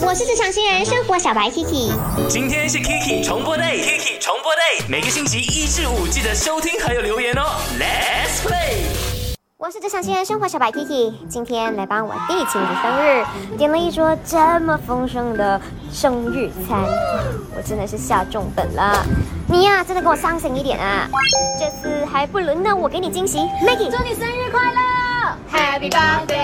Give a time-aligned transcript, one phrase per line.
[0.00, 1.92] 我是职场新人生活小白 Kiki。
[2.28, 7.42] 今天是 Kiki 重播 day，Kiki 重播 day，每个星期一至五记得收听还有留言哦。
[7.78, 8.78] Let's play。
[9.56, 13.24] 我是职场新人生活小白 Kiki，今天来帮我弟庆祝生日，
[13.56, 15.60] 点了一桌这么丰盛的
[15.92, 16.82] 生日餐，
[17.56, 19.06] 我真的是下重本了。
[19.46, 21.08] 你呀、真的给我上心一点啊！
[21.58, 24.80] 这次还不轮到我给你惊喜，Maggie，祝你生日快乐
[25.52, 26.43] ！Happy birthday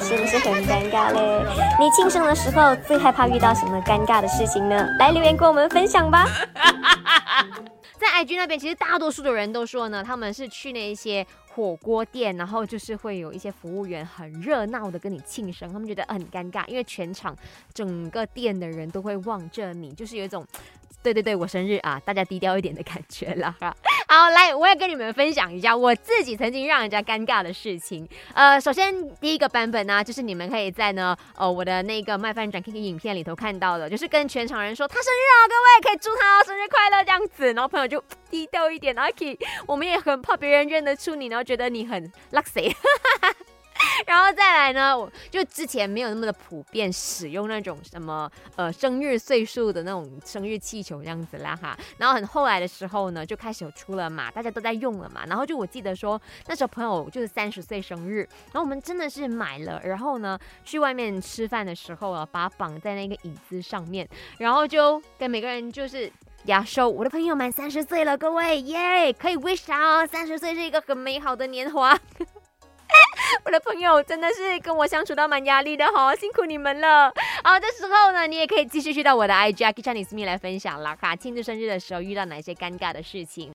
[0.00, 1.44] 是不是很尴尬嘞？
[1.78, 4.88] 你庆生的时候最害怕遇到什么尴尬的事情呢？
[4.98, 6.26] 来留言跟我们分享吧。
[7.98, 17.36] 在 IG 那边，其实大多数的人都说呢，他们是去那一些火锅店，然后就是会有一些服务员很热闹的跟你庆生，他们觉得很尴尬，因为全场
[17.74, 20.46] 整个店的人都会望着你，就是有一种。
[21.00, 23.54] 对对对，我生日啊，大家低调一点的感觉啦。
[24.10, 28.08] 好，来，我也跟你们分享一下我自己曾经让人家尴尬的事情。
[28.32, 42.74] 呃，首先第一个版本呢，就是你们可以在呢，呃，我的那个麦饭转 Kiki 影片里头看到的，就是跟全场人说他生日啊，各位可以祝他生日快乐这样子，然后朋友就 低调一点，然后可以，我们也很怕别人认得出你，然后觉得你很 luxy。
[44.06, 51.76] 然后再来呢，我就之前没有那么的普遍使用那种什么呃生日岁数的那种生日气球这样子啦哈。
[51.98, 55.24] 然后很后来的时候呢，就开始有出了嘛，大家都在用了嘛。
[55.26, 64.08] 然后就我记得说那时候朋友就是三十岁生日，然后我们真的是买了，然后呢去外面吃饭的时候啊，把它绑在那个椅子上面，
[64.38, 66.10] 然后就跟每个人就是。
[66.44, 71.98] 呀，说我的朋友满三十岁了，各位耶，可以 wish 他哦，三十岁是一个很美好的年华。
[73.44, 77.12] 我的朋友真的是跟我相处到蛮压力的哈，辛苦你们了。
[77.42, 83.46] 啊，这时候呢，你也可以继续去到我的 IG 啊 k i c h a n i s me 来分享啦哈，庆祝生日的时候遇到哪些尴尬的事情。